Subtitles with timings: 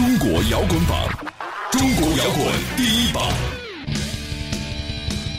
[0.00, 1.06] 中国摇滚榜，
[1.72, 3.59] 中国摇滚第一榜。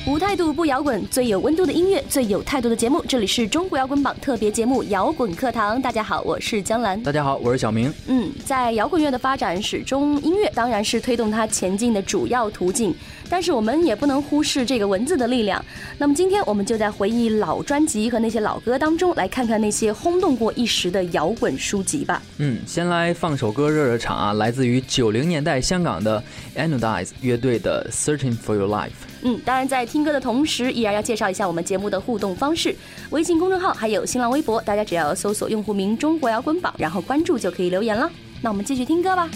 [0.07, 3.05] 无态度不摇滚，最有温度的音乐，最有态度的节目。
[3.07, 5.77] 这里是中国摇滚榜特别节目《摇滚课堂》。
[5.81, 7.01] 大家好，我是江兰。
[7.03, 7.93] 大家好，我是小明。
[8.07, 12.95] 嗯，在摇滚乐的发展史中，音乐当然是推动它前进的主要途径。
[13.29, 15.63] 但是我们也不能忽视这个文字的力量。
[15.99, 22.21] 那么今天我们就在回忆老专辑和那些老歌当中，来看看那些轰动过一时的摇滚书籍吧。
[22.39, 26.21] 嗯，先来放首歌热热场啊，来自于九零年代香港的
[26.57, 28.89] Anodize 乐队的 Searching for Your Life。
[29.23, 32.73] 嗯，当然在听歌的同时，依然要介绍一下我们节目的互动方式：
[33.09, 38.09] 微信公众号还有新浪微博，大家只要搜索用户名“中国摇滚榜”，然后关注就可以留言了。
[38.41, 39.29] 那我们继续听歌吧。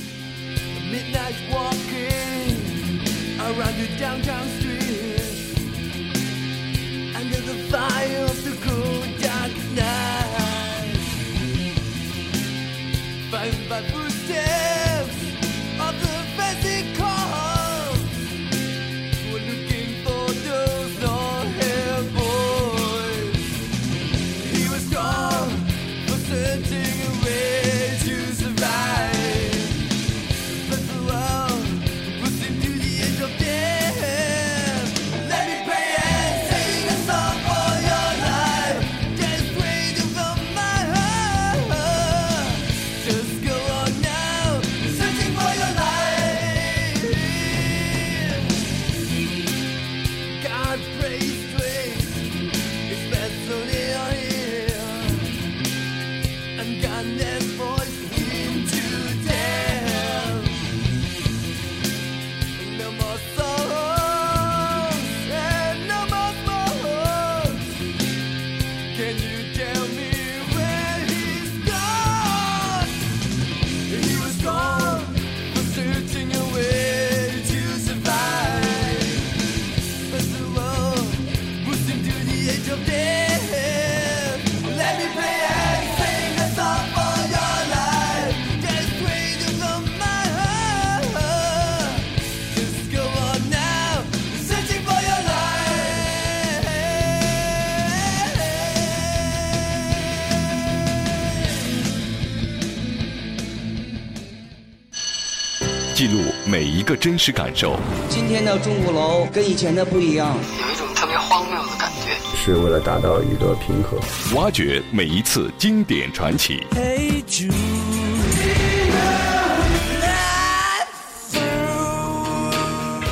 [106.65, 107.77] 一个真实感受。
[108.09, 112.11] 今天的钟鼓楼跟以前的不一样，有一种特别荒谬的感觉。
[112.35, 113.99] 是为了达到一个平和。
[114.35, 116.63] 挖掘每一次经典传奇。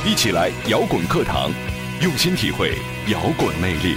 [0.06, 1.50] 一起来摇滚课堂，
[2.00, 2.74] 用心体会
[3.08, 3.96] 摇滚魅力。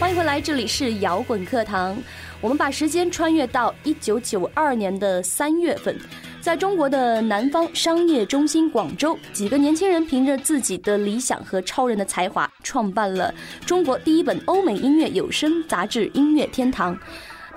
[0.00, 1.96] 欢迎回来，这里是摇滚课堂。
[2.40, 5.94] 我们把时间穿越到一九九二年的三月份，
[6.40, 13.34] 在中国的南方商业中心广州，几个年轻人凭着自己的理想和超人的才华，创办了
[13.66, 16.96] 中国第一本欧美音乐有声杂志《音乐天堂》。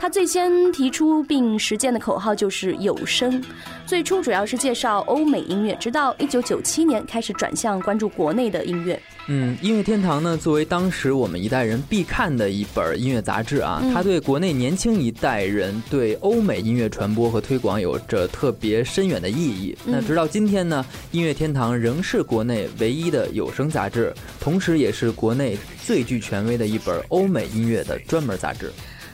[0.03, 3.41] 他最先提出并实践的口号就是有声。
[3.87, 9.01] 最初主要是介绍欧美音乐，直到一九九七年开始转向关注国内的音乐。
[9.29, 19.73] 嗯，音乐天堂呢，作为当时我们一代人必看的一本音乐杂志啊，它对国内年轻一代人对欧美音乐传播和推广有着特别深远的意义。
[19.85, 28.69] 那直到今天呢，音乐天堂仍是国内唯一的有声杂志，同时也是国内最具权威的一本欧美音乐的专门杂志。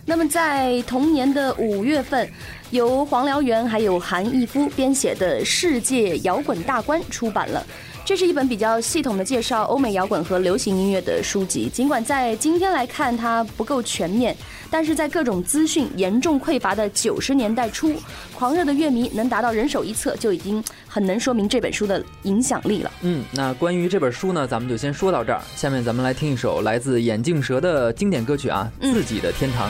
[0.10, 2.28] 那么，在同年的五月份，
[2.72, 7.64] 由黄燎原还有韩义夫编写的《世界摇滚大观》出版了。
[8.04, 11.70] 这是一本比较系统的介绍欧美摇滚和流行音乐的书籍。
[11.72, 14.36] 尽管在今天来看它不够全面，
[14.72, 17.94] 但是在各种资讯严重匮乏的九十年代初，
[18.34, 22.92] 狂热的乐迷能达到人手一册，就已经很能说明这本书的影响力了。
[23.02, 25.40] 嗯，那关于这本书呢，咱们就先说到这儿。
[25.56, 29.70] 下面咱们来听一首来自眼镜蛇的经典歌曲啊，《自己的天堂》。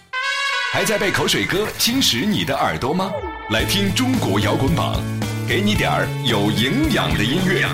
[0.73, 3.11] 还在被口水歌侵蚀你的耳朵吗？
[3.49, 5.03] 来听中国摇滚榜，
[5.45, 7.67] 给你点儿有营养的音乐。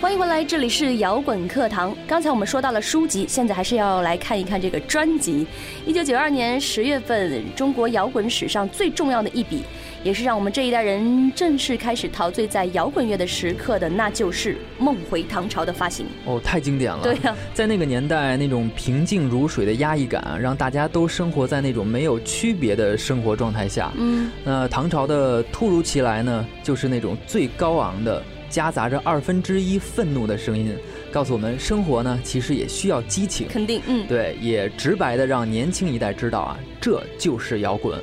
[0.00, 1.94] 欢迎回来，这里是摇滚课堂。
[2.08, 5.46] 刚才我们说到了书籍，现在还是要来看一看这个专辑。
[5.84, 9.62] 一九九二年十月份，中国摇滚史上最重要的一笔。
[10.02, 16.06] 也是让我们这一代人正式开始陶醉在摇滚乐的时刻的，那就是《梦回唐朝》的发行。
[16.24, 17.02] 哦，太经典了！
[17.02, 23.92] 对呀，在那个年代，那种平静如水的压抑感，让大家都生活在那种没有区别的生活状态下。
[23.96, 30.74] 嗯，那唐朝的突如其来呢，就是那种最高昂的，夹杂着二分之一愤怒的声音，
[31.12, 33.46] 告诉我们生活呢，其实也需要激情。
[33.50, 38.00] 肯定，嗯，对，也直白的让年轻一代知道啊，这就是摇滚。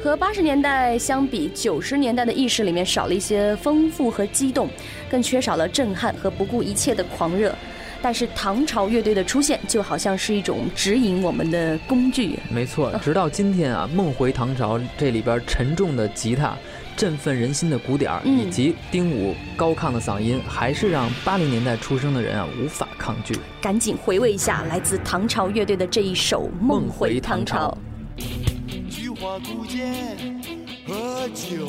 [0.00, 4.68] 和八十年代相比，九十年代的意识里面少了一些丰富和激动，
[5.10, 7.52] 更缺少了震撼和不顾一切的狂热。
[8.00, 12.38] 但是唐朝乐队的出现，就好像是一种指引我们的工具。
[12.48, 16.56] 没错，直到今天啊，《梦回唐朝》这里边沉重的吉他、
[16.96, 23.36] 振奋人心的鼓点以及丁武高亢的嗓音，还是让八零年代出生的人啊无法抗拒。
[23.60, 27.76] 赶紧回味一下来自唐朝乐队的这一首《梦回唐朝》。
[29.20, 30.40] 花古剑，
[30.86, 31.68] 喝酒，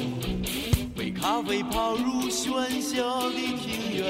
[0.96, 4.06] 杯咖啡泡入喧嚣的庭院，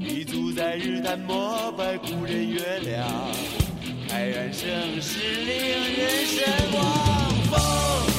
[0.00, 3.06] 立足在日坛膜拜故人月亮，
[4.08, 4.68] 开元盛
[5.00, 5.56] 世令
[5.96, 8.13] 人神往。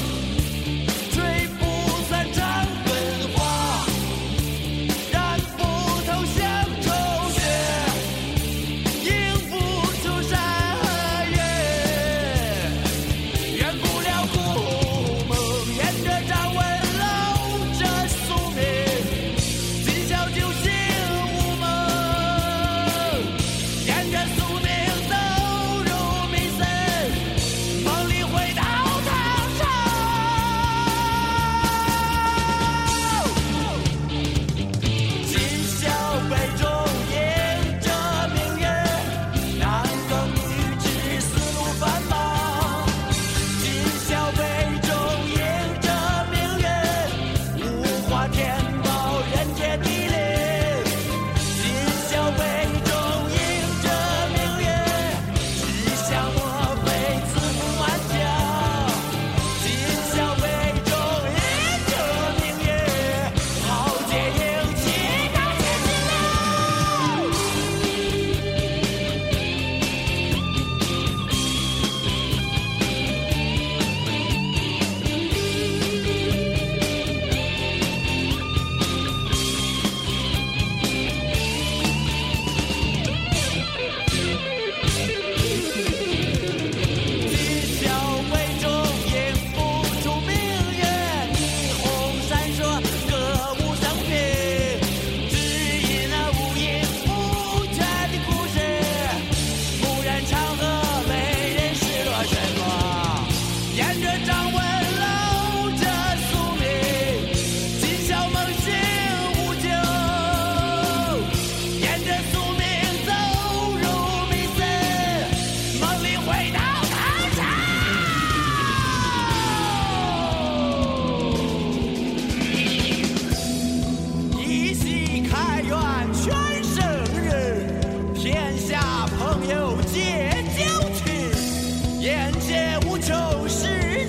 [132.88, 133.14] 不愁
[133.48, 133.66] 世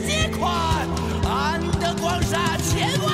[0.07, 0.53] 界宽
[1.25, 3.11] 安得广厦千万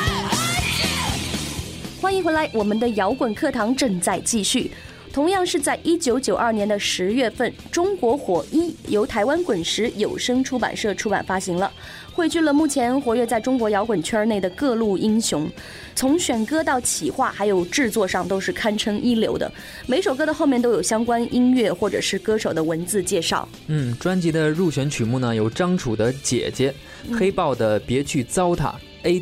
[2.00, 4.72] 欢迎回来，我们的摇滚课堂正在继续。
[5.12, 11.70] 同样是在一九九二年的十月份，《中国火一》由台湾滚石有声出版社出版发行了。
[12.14, 15.50] 汇聚了目前活跃在中国摇滚圈内的各路英雄，
[15.94, 19.50] 从选歌到企划还有制作上都是堪称一流的。
[19.86, 23.48] 每首歌的后面都有相关音乐或者是歌手的文字介绍。
[23.68, 26.72] 嗯，专辑的入选曲目呢有张楚的《姐姐》，
[27.18, 28.72] 黑豹的《别去糟蹋》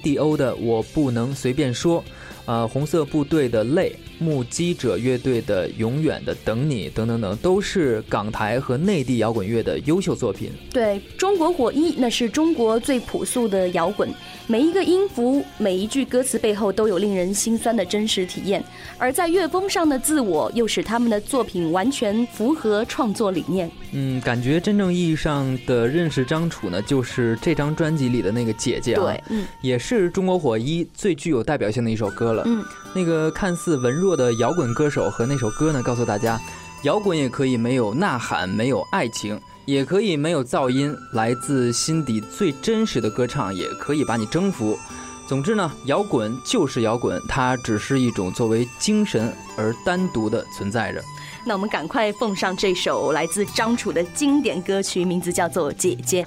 [0.00, 2.02] ，ADO 的《我不能随便说》，
[2.46, 3.96] 呃，红色部队的《泪》。
[4.20, 10.52] 目击者乐队的《永远的等你》等等等，都是港台和内地摇滚乐的优秀作品。
[10.70, 14.08] 对中国火一，那是中国最朴素的摇滚，
[14.46, 18.62] 每一个音符、每一句歌词背后都有令人心酸的真实体验。
[18.98, 23.70] 而在乐风上的自我，又使他们的作品完全符合创作理念。
[23.92, 32.42] 嗯，感觉真正意义上的认识张楚呢，就是这张专辑里的那个姐姐啊，对，嗯，也是中国火一最具有代表性的一首歌了。
[32.46, 32.62] 嗯，
[32.92, 34.16] 那个看似文弱。
[34.16, 36.38] 的摇滚歌手和那首歌呢，告诉大家，
[36.82, 44.78] 摇滚也可以没有呐喊，没有爱情，也可以没有噪音，来自心底最真实的歌唱，也可以把你征服。
[45.26, 51.00] 总之呢，摇滚就是摇滚，它只是一种作为精神而单独的存在着。
[51.44, 56.22] 那我们赶快奉上这首来自张楚的经典歌曲，名字叫做《姐姐》。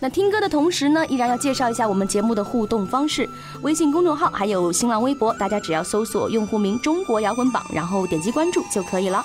[0.00, 3.28] 那听歌的同时呢，依然要介绍一下我们节目的互动方式：
[3.62, 9.24] 微信公众号还有新浪微博，大家只要搜索用户名“中国摇滚榜”，然后点击关注就可以了。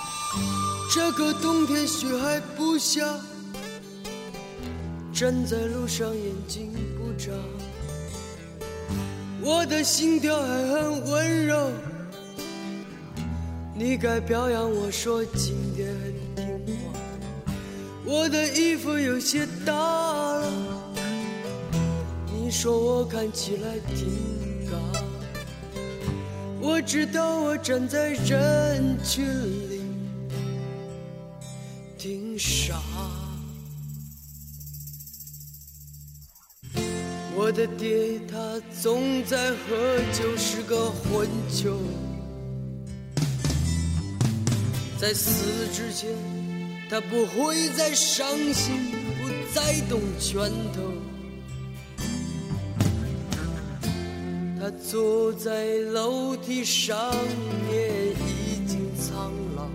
[0.91, 3.01] 这个冬天雪还不下，
[5.13, 7.31] 站在路上眼睛不眨，
[9.41, 11.69] 我的心跳还很温柔。
[13.75, 15.87] 你该表扬我说今天
[16.35, 16.99] 很听话。
[18.05, 20.51] 我的衣服有些大了，
[22.31, 24.07] 你说我看起来挺
[24.69, 24.75] 尬。
[26.61, 29.25] 我知道我站在人群
[29.69, 29.81] 里
[31.97, 32.79] 挺傻。
[37.35, 41.79] 我的爹他总在喝酒，是个混球，
[45.03, 46.09] 在死之前。
[46.89, 48.73] 他不会再伤心，
[49.19, 50.81] 不再动拳头。
[54.57, 57.13] 他坐在楼梯上
[57.69, 59.67] 面，已经苍老，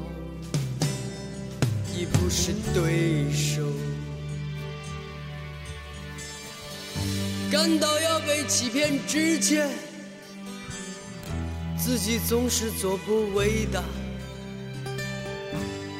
[1.95, 3.63] 已不是对手。
[7.51, 9.69] 感到要被欺骗之前，
[11.77, 13.85] 自己总是做不伟大。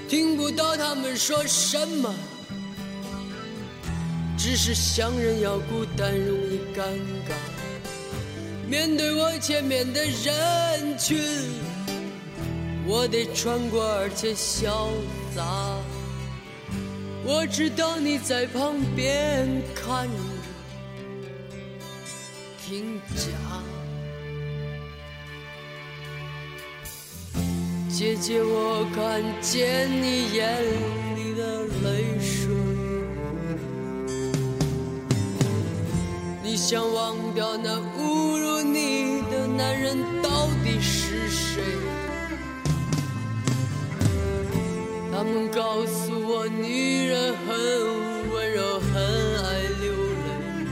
[0.09, 2.15] 听不到他们说什么，
[4.39, 6.83] 只是想人要孤单容易尴
[7.29, 7.35] 尬。
[8.67, 11.19] 面对我前面的人群，
[12.87, 14.89] 我得穿过而且潇
[15.35, 15.45] 洒。
[17.27, 20.15] 我知道你在旁边看着，
[22.67, 23.68] 听假。
[27.99, 30.63] 姐姐，我看见你眼
[31.17, 32.47] 里的泪水。
[36.45, 41.61] 你想忘掉那侮辱你的男人到底是谁？
[45.11, 48.95] 他们告诉我，女人很温柔，很
[49.45, 50.69] 爱流泪，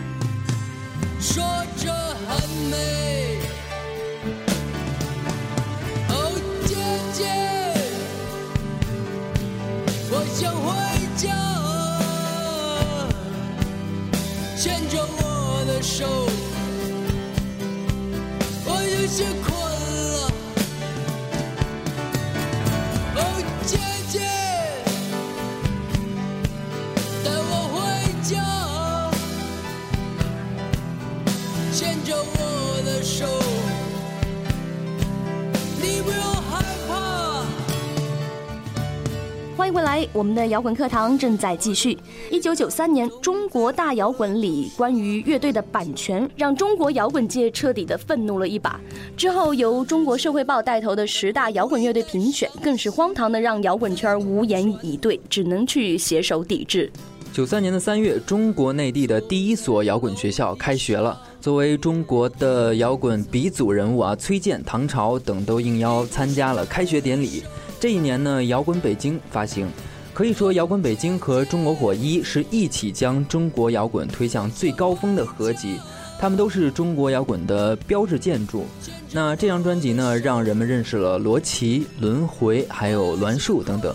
[1.19, 1.43] 说
[10.39, 10.71] 想回
[11.17, 11.33] 家，
[14.55, 16.29] 牵着我的手，
[18.67, 19.56] 我有些困
[40.17, 41.99] 我们的摇滚课堂正在继续。
[42.31, 48.81] 一九九三年，中国大摇滚里关于乐队的版权，让中国摇滚界彻底的愤怒了一把。
[49.15, 56.91] 之后，由中国社会报带头的十大摇滚乐队评选，更是荒唐的让摇滚圈无言以对，只能去携手抵制。
[57.31, 61.21] 九三年的三月，中国内地的第一所摇滚学校开学了。
[61.43, 67.43] 作为中国的摇滚鼻祖人物啊，崔健、唐朝等都应邀参加了开学典礼。
[67.79, 69.69] 这一年呢，摇滚北京发行，
[70.17, 75.79] 可以说摇滚北京和中国火一是一起将中国摇滚推向最高峰的合集，
[76.19, 78.65] 他们都是中国摇滚的标志建筑。
[79.13, 83.95] 那这张专辑呢，让人们认识了罗琦、轮回，还有栾树等等。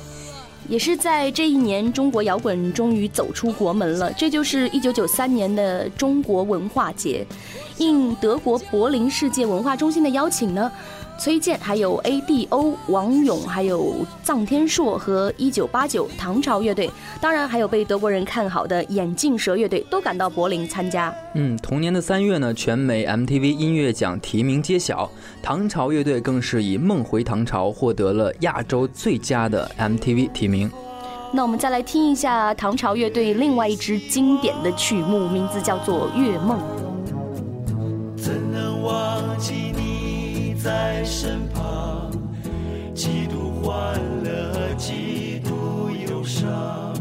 [0.69, 4.13] 也是在这一年，中国摇滚终于走出国门了。
[4.13, 7.25] 这就是一九九三年的中国文化节，
[7.79, 10.71] 应德国柏林世界文化中心的邀请呢。
[11.21, 16.89] 崔健，还有 A.D.O、王勇，还有臧天朔和一九八九唐朝乐队，
[17.21, 21.13] 当然还有被德国人看好的眼镜蛇乐队，都赶到柏林参加。
[21.35, 25.07] 嗯，同年的三月呢，全美 MTV 音乐奖提名揭晓，
[25.43, 30.71] 唐朝乐队更是以《梦回唐朝》获得了亚洲最佳的 MTV 提名。
[31.31, 36.57] 那我们再来听一下唐朝乐队另外一支经典的曲目，名字叫做《月梦》。
[40.63, 42.11] 在身旁？
[42.93, 46.93] 几度欢乐，几度忧伤。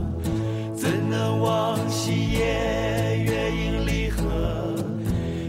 [0.75, 4.75] 怎能忘记夜月影离合？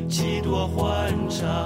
[0.10, 1.65] 几多欢畅，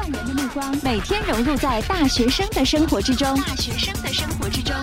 [0.00, 4.74] 万人的目光，每天融入在大学生的生活之中，大学生的生活之中。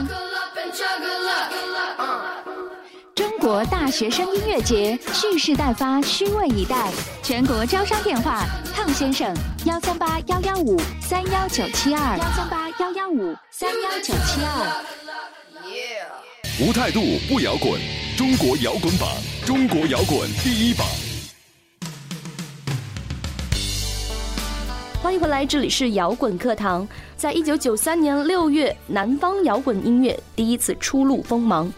[3.15, 6.91] 中国大学生音乐节蓄势待发，虚位以待。
[7.23, 14.83] 全国招商电话：胖先生，幺三八幺幺五三幺九七二，幺三八幺幺五三幺九七二。
[16.59, 17.81] 无态度不摇滚，
[18.15, 19.09] 中国摇滚榜，
[19.47, 20.85] 中国摇滚第一榜。
[25.07, 26.85] 欢迎回来，这里是摇滚课堂。
[27.15, 31.71] 在一九九三年六月，南方摇滚音乐第一次初露锋芒。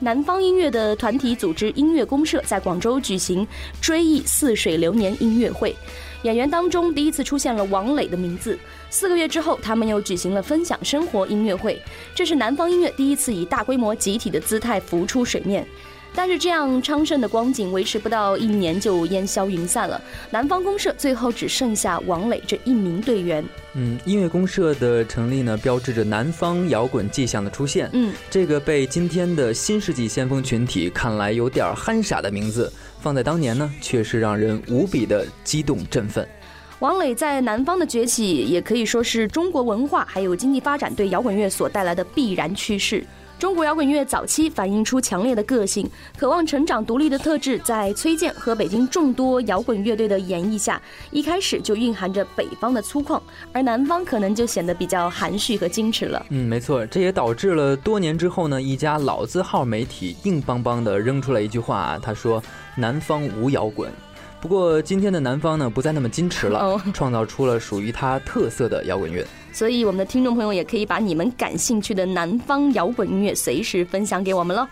[0.00, 3.46] 南方音乐的团体组织音乐公社在广州举行
[3.80, 5.76] “追忆似水流年”音乐会，
[6.24, 8.58] 演员当中第一次出现了王磊的名字。
[8.90, 11.80] 四个月之后，他们又举行了分享生活音乐会，
[12.16, 15.64] 这是南方音乐第一次以大规模集体的姿态浮出水面。
[16.14, 20.00] 但是这样昌盛的光景维持不到一年就烟消云散了。
[20.30, 23.44] 南方公社最后只剩下王磊这一名队员。
[23.74, 27.88] 嗯，音乐公社的成立呢，标志着南方摇滚迹象的出现。
[27.94, 32.70] 嗯，这个被今天的新世纪先锋群体看来有点憨傻的名字，
[33.00, 36.28] 放在当年呢，却是让人无比的激动振奋。
[36.80, 43.02] 王磊在南方的崛起，也可以说是中国文化还有经济发展对摇滚乐所带来的必然趋势。
[43.42, 45.84] 中国摇滚乐早期反映出强烈的个性，
[46.16, 53.20] 渴望成长独立的特质，在崔健和北京众多摇滚乐队的演绎下，一开始就蕴含着北方的粗犷，
[53.52, 56.24] 而南方可能就显得比较含蓄和矜持了。
[56.28, 62.40] 嗯，没错，这也导致了多年之后呢，一家老字号媒体硬邦邦地扔出了一句话，他说
[62.78, 63.90] ：“南方无摇滚。”
[64.42, 69.24] 不过今天的南方呢，不再那么矜持了，创造出了属于它特色的摇滚乐。
[69.52, 74.66] 所以我们的听众朋友也可以把你们感兴趣的南方摇滚音乐随时分享给我们喽。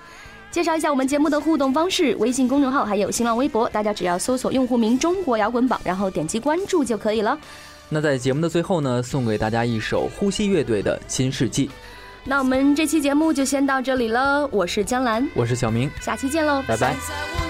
[0.50, 7.38] 介绍一下我们节目的互动方式：微信公众号还有新浪微博，大家只要搜索用户名“中国摇滚榜”，然后点击关注就可以了。
[7.88, 11.68] 那在节目的最后呢，送给大家一首呼吸乐队的《新世纪》。
[12.24, 17.49] 那我们这期节目就先到这里了，我是江兰，我是小明，下期见喽，拜拜。